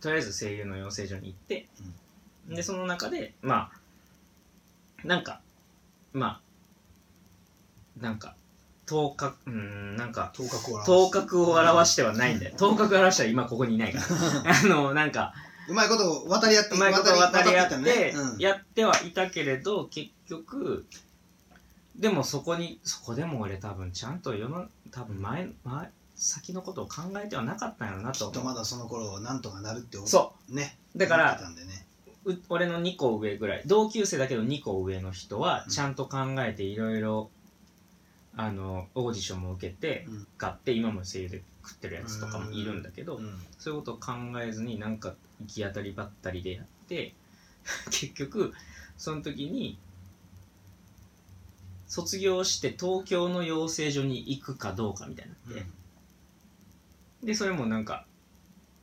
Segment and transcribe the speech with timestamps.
[0.00, 1.68] とりあえず声優の養成所に行って、
[2.48, 3.70] でその中でま
[5.04, 5.40] あなんか
[6.12, 6.40] ま
[7.98, 8.34] あなんか
[8.86, 12.54] 頭角うーんなんか頭角を表す頭角を表してはないんだよ。
[12.56, 14.06] 頭角を表したら今ここにいないから。
[14.50, 15.32] あのなんか
[15.68, 20.84] うまいことを渡り合ってうまいこと渡り合ってやってはいたけれど結局
[21.94, 25.90] でもそこにそこでも俺多分ちゃんと世の多分前前
[26.20, 30.54] 先のことを考えてはなかったんやろなきっとと思うまだその頃なんとかなるってそう。
[30.54, 30.76] ね。
[30.94, 31.86] だから思ってたんでね。
[32.26, 33.62] う俺の2個上ぐらい。
[33.64, 35.70] 同級生だけど2個上の人はうん。
[35.70, 37.30] ちゃんと考えていろいろ
[38.36, 40.26] あのオーディションも受けてうん。
[40.36, 43.40] 買って今も声優で食ってるやつとかもいるんだけど、うん。
[43.58, 47.14] そういうことを考えずになんか行き当たりばったりでやって
[47.90, 48.52] 結局
[48.98, 49.78] その時に
[51.88, 55.70] 卒業して東京の養成所に行くかどうかみたいになって、
[57.22, 58.06] でそれもなんか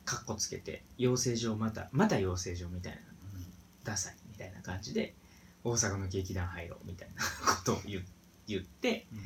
[0.04, 2.98] カッコつけて養成所またまた養成所みたいな
[3.84, 5.14] ダサいみたいな感じで
[5.64, 7.22] 大阪の劇団入ろうみたいな
[7.54, 8.04] ことを言
[8.46, 9.18] 言ってうん。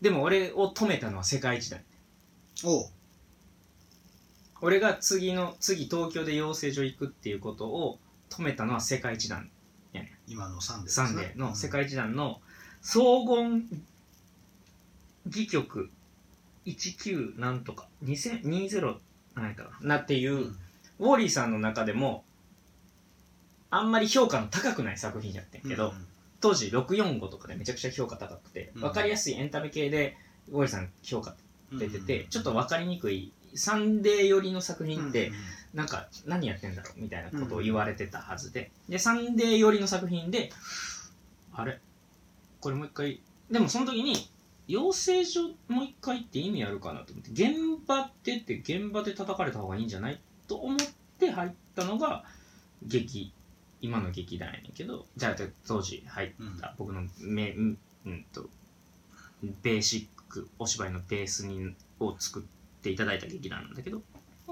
[0.00, 1.78] でも俺を止めたのは世界一だ
[2.64, 2.90] おう。
[4.60, 7.98] 俺が次の次東京で養成所行くっていうことを
[8.30, 9.50] 止めたのは世界一団
[10.26, 12.40] 今のサンデーサンデーの世界一団の
[12.82, 13.46] 総合
[15.26, 15.90] 戯曲
[16.66, 18.96] 19なんとか2000 20
[19.34, 19.96] なんかな。
[19.96, 20.56] っていう、うん。
[20.98, 22.24] ウォーリーさんの中でも
[23.70, 26.06] あんまり評価の高くない作品やってんけど、うん。
[26.40, 28.80] 当時645とかでめちゃくちゃ評価高くて、うん。
[28.82, 30.16] 分かりやすいエンタメ系で
[30.50, 31.34] ウォーリーさん評価
[31.72, 35.32] 出てて、ちょっと分かりにくいサンデー寄りの作品って、
[35.74, 40.50] なんか何やってんだろうみたいなことを言われてたはずで、でサンデー寄りの作品で
[41.52, 41.80] あれ？
[42.60, 43.20] これもう一回。
[43.50, 44.28] でもその時に
[44.68, 50.78] 養成所もう一回って意味あるかなと思って現場でって現場で叩かれた方がいいんじゃないと思っ
[51.18, 52.24] て入ったのが
[52.82, 53.32] 劇
[53.80, 55.36] 今の劇団やねんけどじゃあ
[55.66, 58.48] 当時入った僕のめ、うんうんと
[59.62, 62.42] ベーシックお芝居のベースにを作っ
[62.82, 64.02] ていただいた劇団なんだけど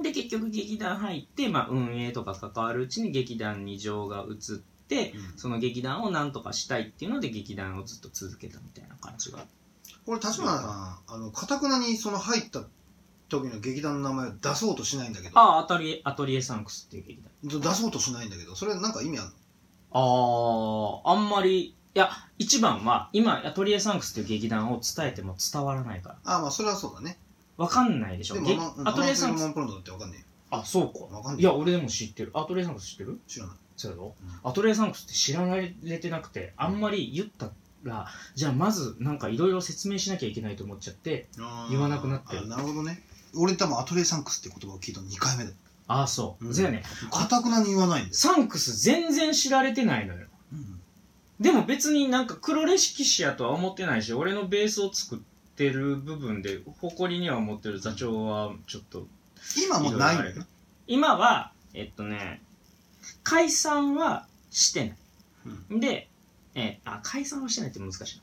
[0.02, 5.38] で結局劇団入って、まあ、運営とか関わるうちに劇団に情が移ってうん。
[5.38, 9.44] その劇団をなんとかしたいっていうので劇団をずっと続けたみたいな感じがこ
[10.12, 12.62] れ立花さんあのかたくなにその入った
[13.28, 15.38] 時の劇団の名前を出そうとしないんだけど。
[15.38, 17.60] ああアトリエアトリエサンクスっていう劇団。
[17.60, 18.54] 出そうとしないんだけど。
[18.54, 19.28] それなんか意味ある
[19.92, 26.14] あああんまりいや一番は今アトリエサンクスっていう劇団を伝えても伝わらないから。
[26.32, 27.18] のあまあそれはそうだね。
[27.56, 29.42] わかんないでしょげでもまアトリエサンクス。
[29.42, 30.26] モンプロンドだってわかんねえよ。
[30.50, 31.14] あそうか。
[31.14, 32.30] わかんないいや俺でも知ってる。
[32.34, 33.20] アトリエサンクス知ってる？
[33.26, 33.56] 知らない。
[33.76, 37.50] そうやろ、うんアトリエサンクスって知られてなくてあんまり言った
[37.84, 41.28] らじゃあまずなんかいろいろ説明しなきゃいけないと思っちゃって
[41.70, 42.40] 言わなくなって。
[42.46, 43.02] なるほどね。
[43.36, 45.50] 俺多分アトリエサンクスって言葉を聞いたの2回目だ
[45.86, 46.54] ああそう、うん。
[46.54, 46.82] そうやね。
[47.10, 50.26] かたくなに言わないんですサンクス全然知られてないのよ。
[50.52, 50.80] うん。
[51.40, 55.18] でも別になんか黒歴史やとは思ってないし俺のベースを作っ
[55.56, 59.06] てる部分で誇りには思ってる座長はちょっと
[59.66, 60.46] 今もうないいろいろある。
[60.86, 62.40] 今はえっとね
[63.22, 64.94] 解散はして
[65.70, 66.08] ない、で、
[66.54, 68.22] えーあ解散はしてないって難しいな。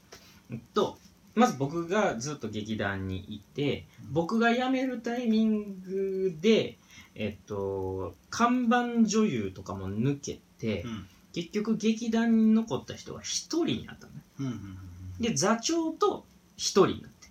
[0.51, 0.97] えっと
[1.33, 6.77] まず僕がずっと劇団にいて僕が辞めるタイミングで
[7.15, 11.07] えっと看板女優とかも抜けて、うん。
[11.33, 14.21] 結局劇団に残った人が1人になったのね。
[14.39, 14.77] うんうんうん
[15.21, 16.25] で座長と
[16.57, 17.29] 1人になって。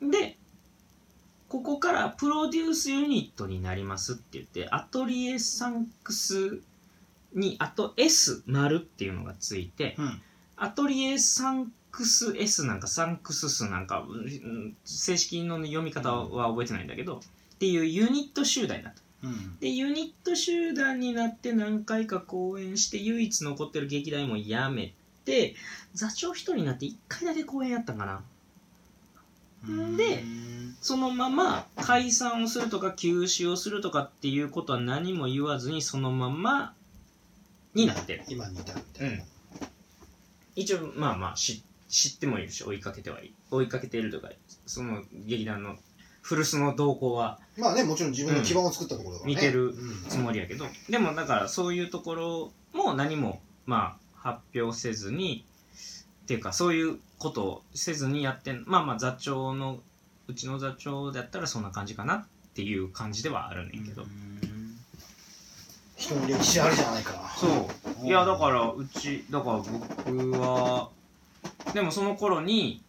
[0.00, 0.10] うん。
[0.10, 0.38] で
[1.48, 6.62] ここからプロデュースユニットになりますって言ってアトリエサンクス
[7.34, 10.22] にあと S 丸っていうのがついてうん。
[10.56, 19.02] アトリエサンクス S なんかサンクススなんかうん正式の読み方は覚えてないんだけどっていうユニット集団になった。
[19.24, 19.58] うん。
[19.58, 24.94] でユニット集団になって何回か公演して唯一残ってる劇団もやめ
[25.24, 25.54] て
[25.94, 28.22] 座長一人になって1回だけ公演やったんかな。
[29.68, 29.96] うん。
[29.96, 30.24] で
[30.80, 36.74] そのまま解散をするとか休止をするとかっていうことは何も言わずにそのまま
[37.74, 38.24] になってる。
[38.28, 39.24] 今に至るみたいな。
[40.56, 44.30] 一応まあまあ知知ってもいるし追いかけてはい追いかけているとか
[44.66, 45.76] その劇団の
[46.22, 49.34] 古巣の動向はまあねもちろん自分の基盤を作ったところだからね。
[49.34, 55.44] 見てるうんつもりやけどでもだからそういうところも何もまあ発表せずに
[56.22, 59.80] っていうかそういうことをせずにやってんまあまあ座長の
[60.28, 64.41] うちの座長だったらそんな感じかなっていう感じではあるねんけど、うん
[66.02, 67.32] 人の歴史あるじゃないか。
[67.36, 67.46] そ
[68.02, 68.06] う。
[68.06, 70.90] いやだからうちだから僕は
[71.72, 72.82] でもその頃に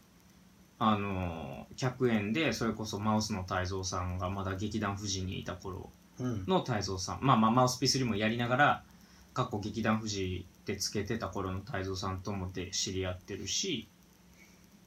[0.79, 5.89] あの100円でそれこそマウスの泰造さんがまだ劇団富士にいた頃
[6.19, 6.45] うん。
[6.47, 7.19] の泰造さん。
[7.21, 8.83] まあまあマウスピースリもやりながら
[9.33, 13.87] 過去劇団富士でつけてた頃の泰造さんともで知り合ってるし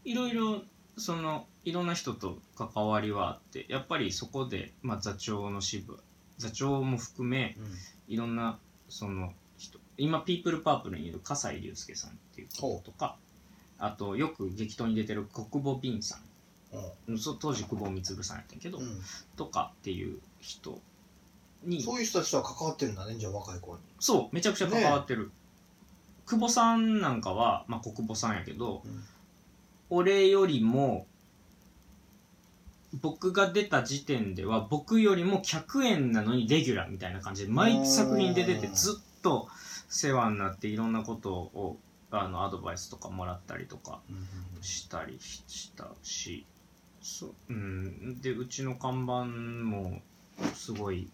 [0.04, 0.62] いろいろ
[0.96, 5.98] そのいろんな人と関わりはあってやっぱりそこで、まあ、座長の支部
[6.38, 7.56] 座長も含め
[8.08, 13.16] いろんなその人今ピープルパープルにいる葛西龍介さんっていう子とか
[13.78, 16.20] あとよく激闘に出てる国母敏さん。
[17.40, 19.00] 当時久保充さんやったんやけど、うん。
[19.36, 20.78] とかっていう人
[21.62, 21.82] に。
[21.82, 25.30] そういう人たちとは関わってるんだねじゃあ若い子にそうめちゃくちゃ関わってる、
[26.26, 29.04] 久保さんなんかは、まあ、国母さんやけど、うん。
[29.88, 31.06] 俺よりも
[33.00, 39.48] 僕が出た時点では僕よりも100円なのにレギュラーみたいな感じで毎作品で出ててずっと
[39.88, 41.78] 世話になっていろんなことを
[42.10, 44.00] あのアドバイスとかもらったりとか
[44.60, 46.46] したりしたし
[47.02, 50.00] そ,、うん、でうちの看板も
[50.54, 51.08] すごい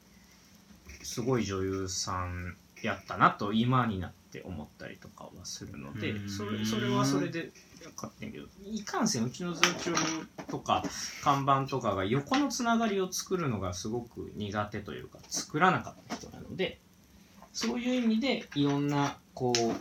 [1.03, 6.29] すごい女優さんやったなと今になって思ったりとかはするのでうん。
[6.29, 7.53] それそれはそれで
[7.83, 9.93] よかったんやけどいかんせんうちの座長
[10.47, 10.83] とか
[11.23, 16.79] 看板とかが横のつながりを作るのがすごく苦手というか作らなかった人なので
[17.53, 19.75] そういう意味でいろんなこう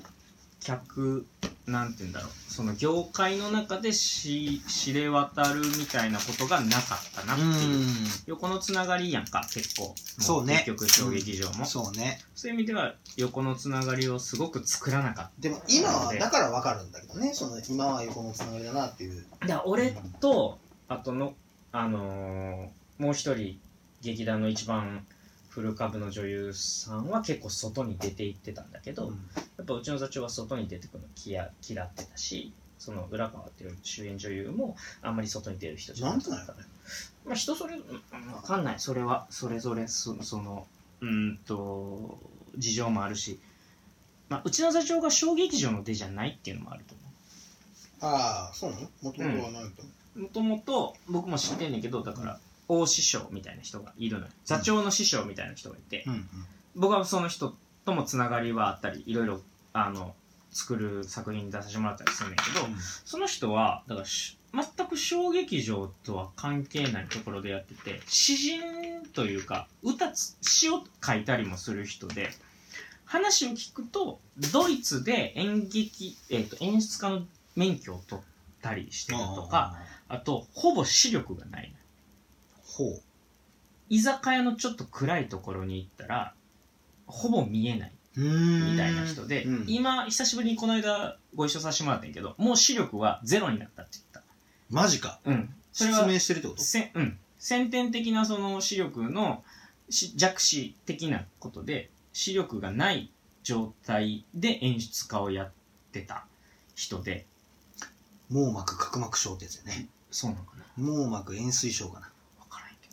[0.59, 1.25] 客
[1.67, 2.29] なんて言うんだろう。
[2.51, 7.85] その業界の中でし知れ渡るみたいなことがなかったなっていう、
[8.27, 9.89] 横のつながりやんか結構。
[9.89, 10.63] もそうね。
[10.65, 12.19] 結局小劇場も、そうね。
[12.35, 17.33] そういう意味では横のつながりをすごく作らなかっでも今はだから分かるんだけどね。
[17.33, 19.25] その今は横のつながりだなっていう。
[19.39, 21.33] ただ俺とあとの
[21.71, 23.59] あのーもう一人
[24.01, 25.07] 劇団の一番
[25.53, 29.11] 古株の女優さんは結構外に出て行ってたんだけど、
[29.57, 36.31] やっぱうちの座長は外に出てくるの嫌嫌ってたしその浦川っていう主演女優もあんまり外に出る人じゃなかった
[37.25, 38.79] まあ人それうん分かんない。
[38.79, 40.65] それはそれぞれそその
[41.01, 42.17] うーんと
[42.57, 43.39] 事情もあるし、
[44.29, 46.95] まあ、うちの座長が小劇場の出じゃないっていうのもあると
[48.01, 48.81] 思ああそうなの？
[49.01, 49.83] もともとはないと
[50.15, 52.39] うもともと僕も知ってんねんけどだから
[52.73, 54.31] 大師匠みたいな人がいるのよ。
[54.45, 56.25] 座長の師匠みたいな人がいて、うんうん。
[56.77, 57.53] 僕はその人
[57.83, 59.41] ともつながりはあったりいろいろ
[59.73, 60.15] あの
[60.51, 62.65] 作る作品に出させてもらったりするんだけど、
[63.03, 68.61] その人はだからし全く小劇場とは関係ないところでやってて詩人
[69.13, 72.29] というか歌つ詩を書いたりもする人で
[73.05, 74.19] 話を聞くと
[74.53, 77.23] ドイツで演劇、えー、と演出家の
[77.57, 78.25] 免許を取っ
[78.61, 79.75] たりしてるとか
[80.07, 81.73] あとほぼ視力がない
[82.81, 83.01] ほう
[83.89, 86.33] 居酒屋のちょっと暗いところに行ったら
[87.07, 88.23] ほぼ見えないみ
[88.71, 89.65] みたいな人で、うん。
[89.67, 94.05] 今久しぶりにこの間ご一緒させてもらったんやけどもう視力はゼロになったって言っ
[94.69, 95.19] マジか。
[95.25, 95.53] たうん。
[95.73, 96.61] それ失は明してるってこと？
[96.63, 97.17] せうん。
[97.37, 99.43] 先天的なその視力の
[99.89, 103.11] し弱視的なことで視力がない
[103.43, 105.51] 状態で演出家をやっ
[105.91, 106.25] てた
[106.75, 107.25] 人で。
[108.29, 109.89] 網膜角膜症ってやつよね。
[110.09, 110.63] そうなのかな。
[110.77, 112.10] 網膜円錐症かな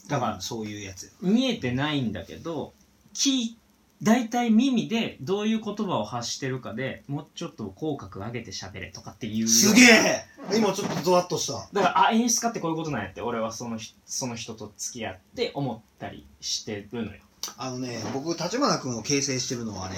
[0.08, 1.04] だからそういうやつ。
[1.04, 2.72] よ見えてないんだけど
[3.14, 3.58] 聞い
[4.00, 9.48] 大体耳でどういう言葉を発してるかでもうちょっと口角上げて喋れとかっていう。
[9.48, 10.24] すげえ！
[10.56, 11.68] 今ちょっとゾワッとした。
[11.72, 17.20] だからあ演出家ってこういうことなんやって俺はその人その人と付き合って思ったりしてるのよ。
[17.56, 19.96] あのね僕立花君を形成してるのはね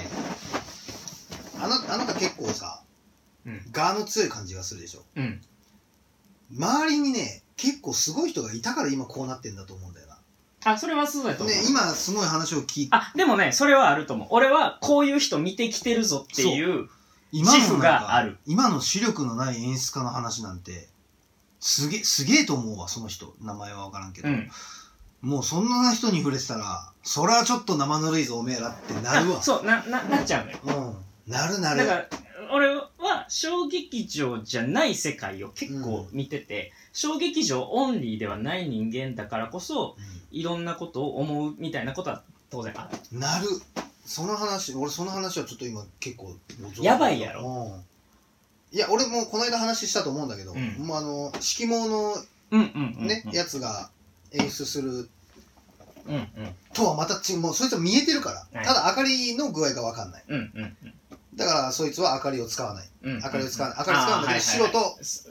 [1.60, 2.82] あなあなた結構さ
[3.44, 3.60] うん。
[3.76, 5.02] 我の強い感じがするでしょ。
[5.16, 5.42] うん
[6.52, 10.18] 周りにね結構すごい人がいたから今こうなってんだと思うんだよな。
[10.64, 12.90] あそれはそうだと思う、ね今すごい話を聞いて。
[12.92, 14.28] あでもねそれはあると思う。
[14.30, 16.88] 俺はこういう人見てきてるぞっていう
[17.32, 18.38] 今自負のなんかがある。
[18.46, 20.88] 今の視力のない演出家の話なんて
[21.60, 23.34] すげすげえと思うわその人。
[23.40, 24.50] 名前は分からんけど、うん。
[25.20, 29.38] もうそんな人に触れてたらそりゃちょっと生ぬるいぞおめえらってなるわ。
[29.38, 30.58] あそうなななっちゃうのよ。
[31.26, 31.32] うん。
[31.32, 31.86] なるなる。
[31.86, 32.08] だから
[32.52, 32.90] 俺は
[33.30, 39.96] 小劇場じゃない世界を結構見てて、小劇場オンリーではない人間だからこそ
[40.32, 42.98] いろんなことを思うみたいなことは当然ある。
[43.12, 43.46] うんなる。
[44.04, 46.34] その話俺その話はちょっと今結構
[46.82, 47.82] やばいやろ。
[48.72, 48.76] うん。
[48.76, 50.84] いや俺もこの間話したと思うんだけど、うん。
[50.84, 52.14] もうあの色盲の
[52.50, 53.32] うんうんうんね、うん。
[53.32, 53.90] やつが
[54.32, 55.08] 演出する
[56.06, 56.28] うんうん。
[56.72, 58.66] とはまた違うもうそいつは見えてるから、はい。
[58.66, 60.24] ただ明かりの具合が分かんない。
[60.26, 60.76] うんうん
[61.34, 62.88] だからそいつは明かりを使わない。
[63.02, 63.78] 明かりを使わない。
[63.78, 64.78] 明かり使うんだけど白と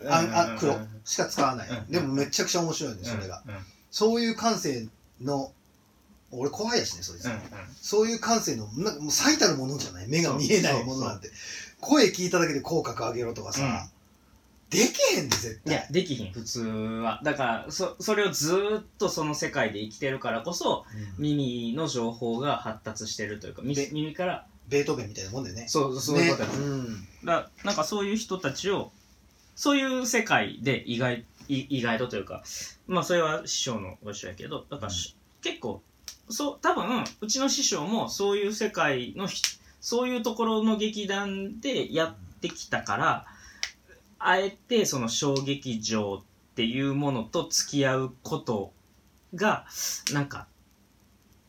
[0.10, 3.44] ああ黒しか使わない、うんでもめちゃくちゃ面白いねそれが、
[3.92, 4.88] そういう感性
[5.22, 5.52] の
[6.32, 7.40] 俺後輩やしねそいつ、うんうん。
[7.82, 10.08] そういう感性のなんかもう最たるものじゃない？
[10.08, 11.30] 目が見えないものなんて。
[11.82, 13.88] 声聞いただけで口角上げろとかさ、
[14.70, 17.22] できへんで絶いや対できひん普通は。
[17.24, 20.86] だからそそれをずーっとその世界で生きてるからこそ
[21.18, 21.24] うん。
[21.24, 25.66] 耳の情報が発達してるというか耳からベートーベンみたいなもんでね。
[25.68, 26.56] そうそういうことやね。
[26.58, 27.08] うん。
[27.26, 28.92] だなんかそういう人たちを
[29.56, 32.44] そういう世界で意外い意外とというか
[32.88, 35.82] まあそれは師匠のご一緒やけどだからし、結構
[36.30, 39.42] そう多分うちの師匠もそういう世界のひ
[39.82, 43.26] そういうところの劇団でやってきたから
[44.20, 48.72] あえてその小劇場っていうものと付き合うこと
[49.34, 49.66] が
[50.14, 50.48] なんか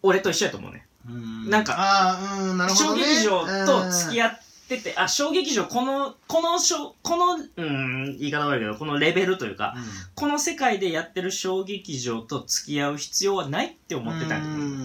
[0.03, 0.85] 俺と一緒やと思うね。
[0.85, 3.03] うんなんかああうんなるほ小どね。
[3.03, 9.75] 劇場と付き合合ってて、あ、小劇場、この、この小、この、うん、言い方悪いけど、このレベルというか、
[10.15, 14.43] この世界でやってる小劇場と付き合う必要はないって思ってたん。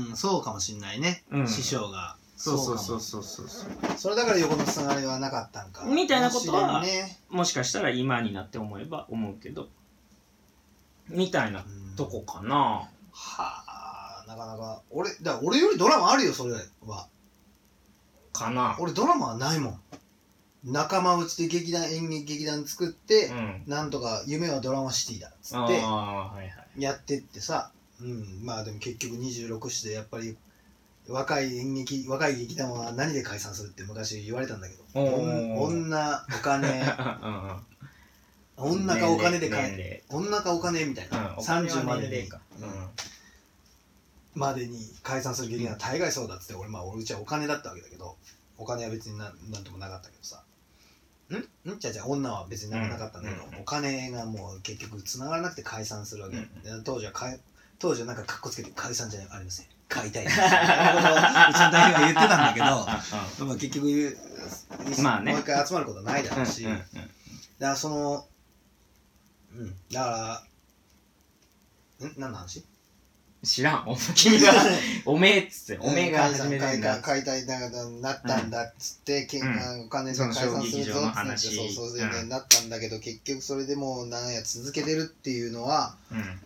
[0.09, 0.15] うん。
[0.15, 1.23] そうかもしんないね。
[1.29, 1.47] うん。
[1.47, 2.17] 師匠が。
[2.35, 3.23] そうそうそうそう。
[3.23, 3.47] そう
[3.97, 5.85] それだから横のつながりはなかったんか。
[5.85, 7.19] みたいなことはもしれんね。
[7.29, 9.67] もしかしたら今になって思えば思うけど、
[11.09, 12.55] みたいなうんとこかな。
[12.55, 13.64] はあ
[14.27, 16.53] なかなか俺だ俺よりドラマあるよそれ
[16.85, 17.07] は
[18.33, 18.75] かな。
[18.79, 19.79] 俺ドラマはないもん
[20.65, 23.63] 仲間内で劇団演劇劇団作ってう、ん。
[23.67, 26.43] なんとか夢はドラマシティだっつってはいは
[26.75, 26.81] い。
[26.81, 30.35] やってってさうんまあでも結局26歳でやっぱり
[31.07, 36.83] 若い演劇若い劇団は何で解散するって昔言われたんだけどおーお ん女お金。
[38.57, 42.15] 女かお金で年買え女かお金みたいな、齢うん、お金は30までに。
[42.21, 42.84] うん。
[44.35, 48.15] までに解散する劇団は大概そうだっつって俺まあ俺うちはお金だったわけだけど
[48.57, 50.43] お金は別になんなんともなかったけどさ。
[51.31, 51.35] ん？
[51.71, 51.79] ん？
[51.79, 57.39] じゃじゃ女は別になんもなかったんだけど、うんお金がもう結局繋がらなくて解散するわけ、うんで当時はかえ
[57.79, 59.65] 当時はなんかかっこつけて解散じゃありません。
[59.87, 62.65] 買いたいうちの代表が言ってたんだけど
[63.45, 64.17] まあ結局
[65.01, 65.31] まあね。
[65.31, 66.77] もう一回集まることはないだろうし、うんうん。
[66.77, 66.87] だか
[67.59, 68.25] らその
[69.57, 69.75] うん。
[69.91, 70.43] だか
[72.01, 72.13] らん？
[72.17, 72.63] 何の話？
[73.45, 73.83] 知らん。
[73.87, 74.51] お君が、
[75.05, 77.01] おめえっつって、おめえが始めて解んだ散。
[77.01, 86.39] 解体だなったんだっつって、けうんお金で解散するぞっつって話そうそうそう、うんなったんだけど結局それでもうなんや続けてるっていうのはうん。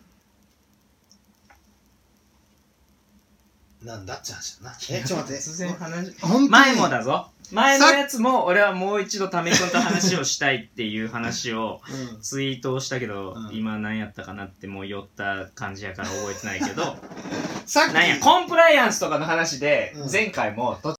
[3.82, 4.76] なんだって話だな。
[4.90, 5.40] えちょっと待って。
[5.42, 6.48] 突然話、本当に？
[6.50, 7.30] 前もだぞ。
[7.52, 11.80] 前のやつも、俺はもう一度タメ君と話をしたいっていう話を
[12.12, 13.56] うんツイートをしたけど、うん。
[13.56, 16.96] 今何やったかなってもう酔った感じやから覚えてないけど、
[17.66, 17.92] さっき。
[17.94, 20.12] なんや、コンプライアンスとかの話でう、ん。
[20.12, 20.94] 前回も、どっ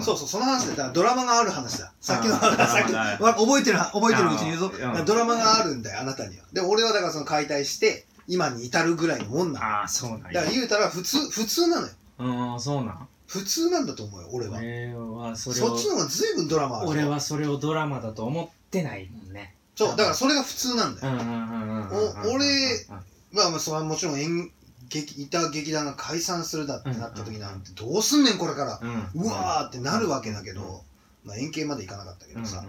[0.00, 1.92] そうそうその話でだからドラマがある話だ。
[2.00, 2.38] さっきのうん。
[2.40, 3.24] 話さっきドラマがある。
[3.24, 4.72] わ覚えてる覚えてるうちに言うぞ。
[5.04, 6.44] ドラマがあるんだよあなたには。
[6.52, 10.32] で俺はだからその解体して今に至るぐらいのもんなのああ、そうなんや。
[10.32, 10.52] だから。
[10.52, 11.92] 言うたら普通普通なのよ。
[12.18, 13.08] うん、そうなん。
[13.26, 14.58] 普通なんだと思うよ俺は。
[14.58, 19.54] 俺はそれをそっちの方が随分ドラマある俺はそれをドラマだと思ってないもんね。
[19.74, 21.12] そうだからそれが普通なんだよ。
[21.12, 22.30] うんうんうんうんうんうん。
[22.30, 22.46] お俺
[23.32, 24.50] まあまあそれはもちろん演
[24.88, 28.80] 劇いた劇団が解散するだってなった時なんてどうすんねんこれから。
[28.82, 30.56] うん、うわーってなるわけだけうん。
[30.56, 30.82] ど、
[31.24, 32.64] まあ、円形までいかなかったけうんうんどさ、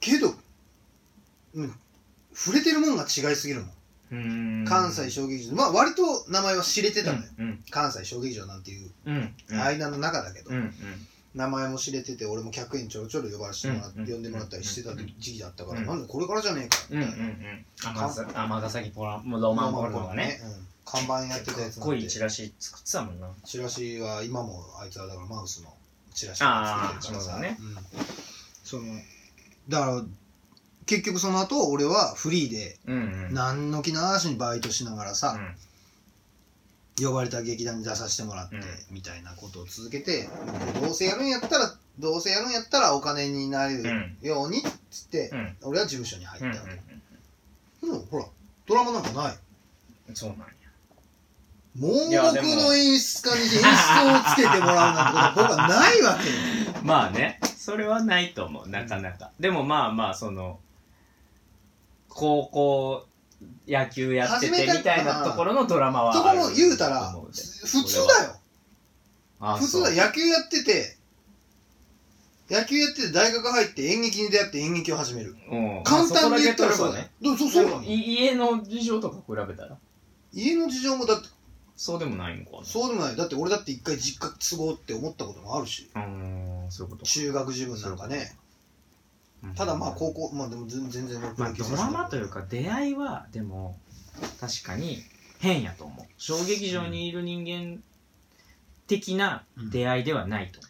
[0.00, 0.34] けど、
[1.54, 1.74] うん、
[2.32, 3.74] 触れてるもんが違いすぎるもん、うん、
[4.68, 5.54] 関西小劇場。
[5.54, 9.60] まあ割と名前は知れてたのよ、うん関西小劇場なんていううんうん。
[9.60, 10.72] 間の中だけど、うんうん。
[11.34, 15.86] 名前も知れてて俺も客員ちょろちょろ呼ばれてもらって、うん呼んでもらったりしてた時期だったから、うん。
[15.86, 20.40] なんでこれからじゃねえかうんうんうみたいな、ん尼崎尼崎ポラロマンポルノがね。
[20.44, 20.66] うん。
[20.84, 22.08] 看板やってたやつなんて。
[22.08, 25.72] チラシ作ってたもんなチラシは今もあいつはだからマウスの
[26.12, 27.76] チラシ作ってるからさそうだねうん
[28.64, 28.82] その
[29.68, 30.02] だから
[30.90, 33.32] 結局その後俺はフリーでうんうん。
[33.32, 35.38] 何の気なしにバイトしながらさ、
[36.98, 37.06] うん。
[37.06, 38.62] 呼ばれた劇団に出させてもらって、うん。
[38.90, 40.28] みたいなことを続けて
[40.80, 43.84] どうせやるんやったらどうせやるんやったらお金になれる
[44.20, 45.56] ようにっつって、うん。
[45.62, 46.60] 俺は事務所に入ったうんわ
[47.80, 48.26] け、もうほら
[48.66, 49.38] ドラマなんかない。
[50.08, 50.46] うんそうなんや。
[51.78, 53.62] 盲いやでも目の演出家に演出を
[54.32, 56.82] つけてもらうなんてことは僕はないわけよ。
[56.82, 59.30] まあねそれはないと思うなかなか。
[59.38, 60.58] でもまあまあその
[62.10, 63.06] 高校
[63.66, 68.36] 野球やっててみたいなところのドラマはあるそこも言うたら普通だよ
[69.40, 70.96] あ普通だ野球やってて
[72.50, 79.78] 野球やってて大学入って演劇に出会って演劇を始めるうん簡単に言ったらそうだよまあそそう家の事情とか比べたら
[80.32, 81.28] 家の事情もだって
[81.76, 88.49] そうでもないのかなそうでもないだって俺だって一回実家都合って思ったこともあるしうーんそういうことか中学自分なんかねうん
[89.54, 93.78] ただまあ高校まあでも全全然まあドラマというか出会いはでも
[94.40, 94.98] 確かに
[95.38, 96.06] 変やと思う。
[96.18, 97.82] 小劇場にいる人間
[98.86, 100.69] 的な出会いではないと思